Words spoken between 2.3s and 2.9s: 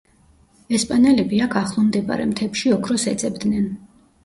მთებში